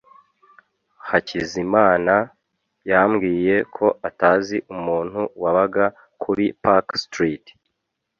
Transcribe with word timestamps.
Hakizamana 1.09 2.15
yambwiye 2.91 3.55
ko 3.75 3.85
atazi 4.09 4.55
umuntu 4.73 5.21
wabaga 5.41 5.85
kuri 6.21 6.45
Park 6.63 6.87
Street. 7.03 7.45